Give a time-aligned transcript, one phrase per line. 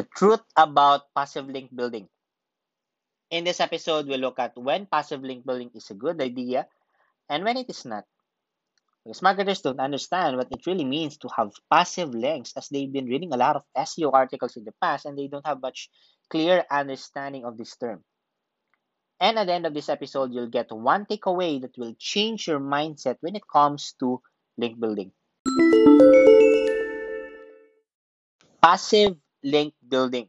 [0.00, 2.08] the truth about passive link building.
[3.30, 6.66] In this episode, we'll look at when passive link building is a good idea
[7.28, 8.04] and when it is not.
[9.04, 13.12] Because marketers don't understand what it really means to have passive links as they've been
[13.12, 15.90] reading a lot of SEO articles in the past and they don't have much
[16.30, 18.02] clear understanding of this term.
[19.20, 22.60] And at the end of this episode, you'll get one takeaway that will change your
[22.60, 24.22] mindset when it comes to
[24.56, 25.12] link building.
[28.62, 30.28] Passive link building.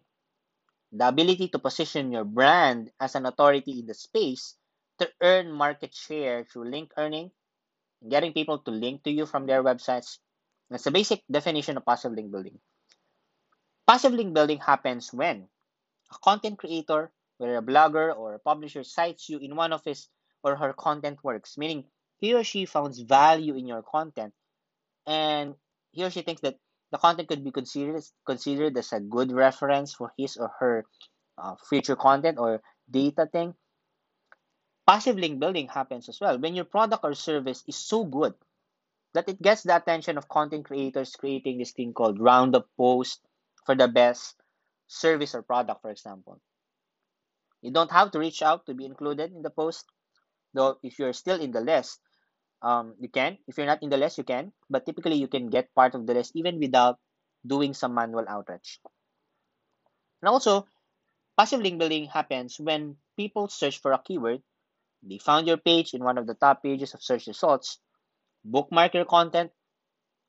[0.92, 4.56] The ability to position your brand as an authority in the space
[5.00, 7.32] to earn market share through link earning,
[8.08, 10.20] getting people to link to you from their websites.
[10.70, 12.60] That's the basic definition of passive link building.
[13.88, 15.48] Passive link building happens when
[16.12, 20.08] a content creator, whether a blogger or a publisher, cites you in one of his
[20.44, 21.86] or her content works, meaning
[22.20, 24.34] he or she finds value in your content
[25.06, 25.56] and
[25.92, 26.58] he or she thinks that
[26.92, 30.86] the content could be considered considered as a good reference for his or her
[31.38, 33.56] uh, future content or data thing.
[34.88, 38.34] Passive link building happens as well when your product or service is so good
[39.14, 43.22] that it gets the attention of content creators creating this thing called roundup post
[43.66, 44.36] for the best
[44.88, 46.40] service or product, for example.
[47.62, 49.86] You don't have to reach out to be included in the post,
[50.54, 52.00] though if you're still in the list,
[52.62, 53.38] um, you can.
[53.48, 54.54] If you're not in the list, you can.
[54.70, 57.00] But typically, you can get part of the list even without
[57.46, 58.80] doing some manual outreach.
[60.22, 60.68] And also,
[61.38, 64.42] passive link building happens when people search for a keyword.
[65.02, 67.80] They found your page in one of the top pages of search results,
[68.46, 69.52] bookmark your content,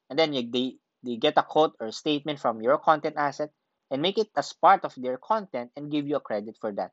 [0.09, 3.51] and then you, they, they get a quote or statement from your content asset
[3.91, 6.93] and make it as part of their content and give you a credit for that.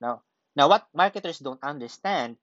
[0.00, 0.22] Now,
[0.54, 2.36] now what marketers don't understand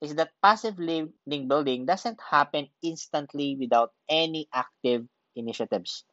[0.00, 1.12] is that passive link
[1.48, 6.04] building doesn't happen instantly without any active initiatives.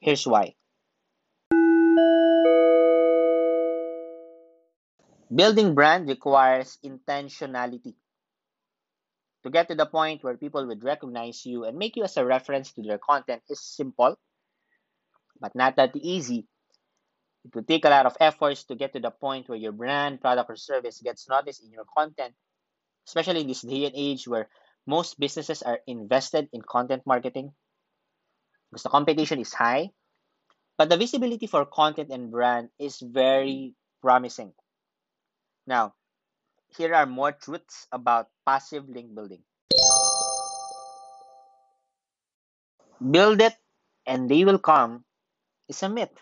[0.00, 0.54] Here's why.
[5.32, 7.94] Building brand requires intentionality.
[9.44, 12.26] To get to the point where people would recognize you and make you as a
[12.26, 14.18] reference to their content is simple,
[15.40, 16.46] but not that easy.
[17.44, 20.20] It would take a lot of efforts to get to the point where your brand,
[20.20, 22.34] product, or service gets noticed in your content
[23.06, 24.48] especially in this day and age where
[24.86, 27.52] most businesses are invested in content marketing
[28.70, 29.90] because the competition is high.
[30.78, 34.52] But the visibility for content and brand is very promising.
[35.66, 35.94] Now,
[36.76, 39.42] here are more truths about passive link building.
[43.00, 43.54] Build it
[44.06, 45.04] and they will come
[45.68, 46.16] is a myth.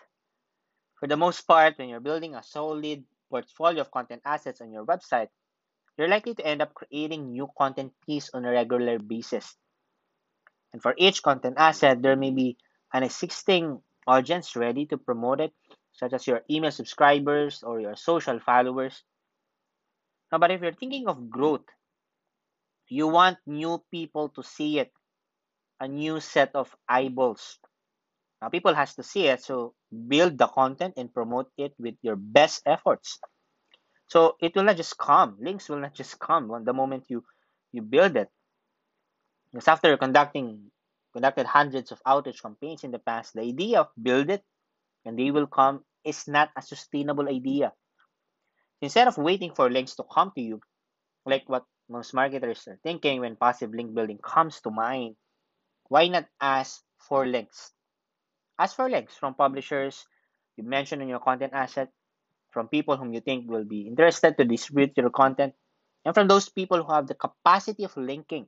[0.99, 4.85] For the most part, when you're building a solid portfolio of content assets on your
[4.85, 5.29] website,
[5.99, 9.55] you're likely to end up creating new content piece on a regular basis.
[10.71, 12.55] And for each content asset, there may be
[12.93, 15.53] an existing audience ready to promote it,
[15.91, 19.03] such as your email subscribers or your social followers.
[20.31, 21.67] Now, but if you're thinking of growth,
[22.87, 24.93] you want new people to see it,
[25.81, 27.59] a new set of eyeballs.
[28.41, 32.15] Now, people has to see it, so build the content and promote it with your
[32.15, 33.19] best efforts.
[34.09, 35.37] So it will not just come.
[35.39, 37.23] Links will not just come the moment you
[37.71, 38.29] you build it.
[39.53, 40.71] Because after conducting
[41.13, 44.43] conducted hundreds of outreach campaigns in the past, the idea of build it
[45.05, 47.73] and they will come is not a sustainable idea.
[48.81, 50.61] Instead of waiting for links to come to you,
[51.25, 55.15] like what most marketers are thinking when passive link building comes to mind,
[55.87, 57.73] why not ask for links?
[58.57, 60.05] Ask for links from publishers
[60.57, 61.89] you mentioned in your content asset
[62.51, 65.53] from people whom you think will be interested to distribute your content,
[66.05, 68.47] and from those people who have the capacity of linking.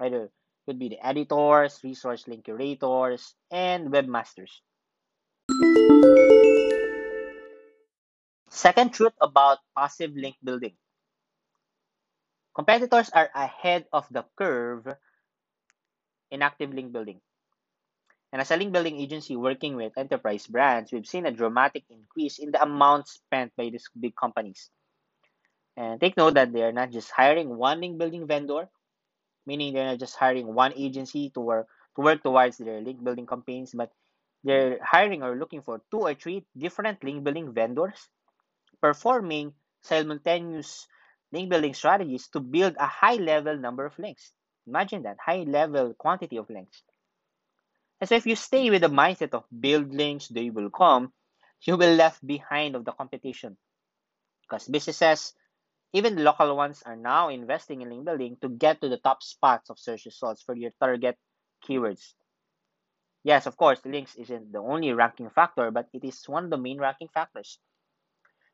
[0.00, 0.32] Either it
[0.66, 4.60] could be the editors, resource link curators, and webmasters.
[8.50, 10.74] Second truth about passive link building.
[12.54, 14.86] Competitors are ahead of the curve
[16.30, 17.20] in active link building.
[18.32, 22.38] And as a link building agency working with enterprise brands, we've seen a dramatic increase
[22.38, 24.70] in the amount spent by these big companies.
[25.76, 28.68] And take note that they're not just hiring one link building vendor,
[29.46, 31.66] meaning they're not just hiring one agency to work
[31.96, 33.90] to work towards their link building campaigns, but
[34.44, 38.08] they're hiring or looking for two or three different link building vendors
[38.80, 40.86] performing simultaneous
[41.32, 44.32] link building strategies to build a high level number of links.
[44.66, 46.82] Imagine that high level quantity of links.
[48.00, 51.12] And so if you stay with the mindset of build links, they will come,
[51.62, 53.56] you will left behind of the competition.
[54.42, 55.34] Because businesses,
[55.92, 59.70] even local ones, are now investing in link building to get to the top spots
[59.70, 61.18] of search results for your target
[61.66, 62.14] keywords.
[63.22, 66.56] Yes, of course, links isn't the only ranking factor, but it is one of the
[66.56, 67.58] main ranking factors.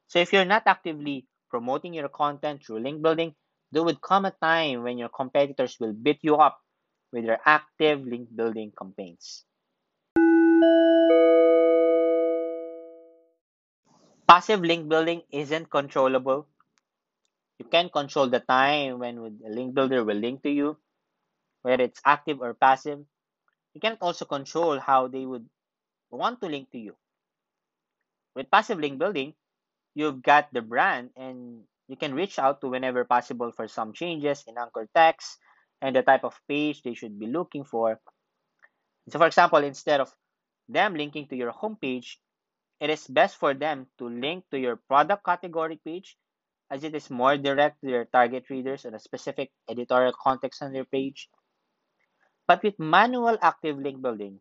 [0.08, 3.34] So if you're not actively promoting your content through link building,
[3.70, 6.58] there would come a time when your competitors will beat you up
[7.16, 9.48] with their active link building campaigns.
[14.28, 16.44] Passive link building isn't controllable.
[17.58, 20.76] You can control the time when a link builder will link to you,
[21.62, 23.00] whether it's active or passive.
[23.72, 25.48] You can also control how they would
[26.10, 26.96] want to link to you.
[28.34, 29.32] With passive link building,
[29.94, 34.44] you've got the brand and you can reach out to whenever possible for some changes
[34.46, 35.38] in anchor text
[35.82, 38.00] and the type of page they should be looking for.
[39.08, 40.12] So, for example, instead of
[40.68, 42.16] them linking to your homepage,
[42.80, 46.16] it is best for them to link to your product category page
[46.70, 50.72] as it is more direct to their target readers on a specific editorial context on
[50.72, 51.28] their page.
[52.46, 54.40] But with manual active link building,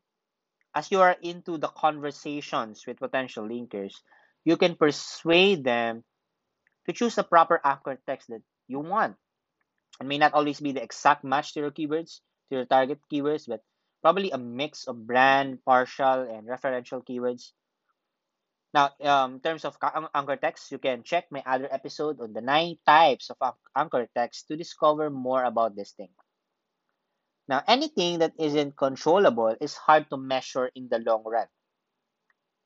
[0.73, 3.93] as you are into the conversations with potential linkers,
[4.43, 6.03] you can persuade them
[6.85, 9.15] to choose the proper anchor text that you want.
[10.01, 12.19] It may not always be the exact match to your keywords,
[12.49, 13.63] to your target keywords, but
[14.01, 17.51] probably a mix of brand, partial, and referential keywords.
[18.73, 19.77] Now, um, in terms of
[20.13, 23.37] anchor text, you can check my other episode on the nine types of
[23.73, 26.11] anchor text to discover more about this thing.
[27.47, 31.47] Now, anything that isn't controllable is hard to measure in the long run.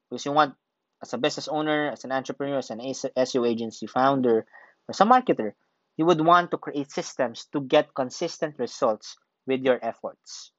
[0.10, 0.56] Because you want,
[1.04, 4.48] as a business owner, as an entrepreneur, as an SEO agency founder,
[4.90, 5.54] as a marketer,
[6.00, 10.56] you would want to create systems to get consistent results with your efforts.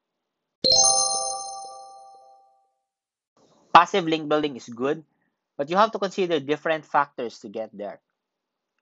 [3.72, 5.00] Passive link building is good
[5.60, 8.00] but you have to consider different factors to get there.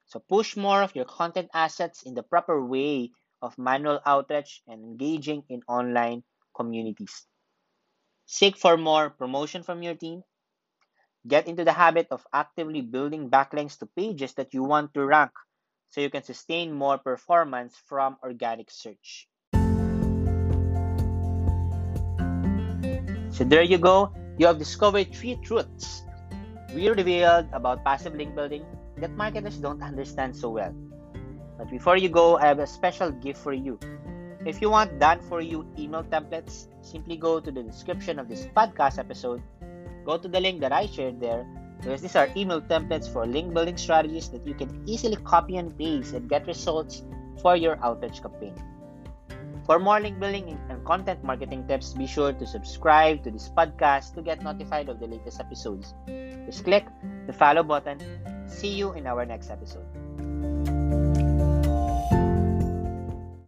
[0.06, 3.10] So push more of your content assets in the proper way
[3.42, 6.22] of manual outreach and engaging in online
[6.54, 7.26] communities.
[8.26, 10.22] Seek for more promotion from your team.
[11.26, 15.32] Get into the habit of actively building backlinks to pages that you want to rank
[15.88, 19.28] so you can sustain more performance from organic search.
[23.30, 24.12] So there you go.
[24.38, 26.02] You have discovered three truths
[26.74, 28.64] we revealed about passive link building
[28.98, 30.74] that marketers don't understand so well.
[31.56, 33.78] But before you go, I have a special gift for you.
[34.44, 38.46] If you want done for you email templates, simply go to the description of this
[38.54, 39.42] podcast episode.
[40.04, 41.46] Go to the link that I shared there
[41.78, 45.76] because these are email templates for link building strategies that you can easily copy and
[45.78, 47.02] paste and get results
[47.40, 48.54] for your outreach campaign.
[49.64, 54.14] For more link building and content marketing tips, be sure to subscribe to this podcast
[54.14, 55.94] to get notified of the latest episodes.
[56.46, 56.86] Just click
[57.26, 58.00] the follow button.
[58.46, 59.84] See you in our next episode.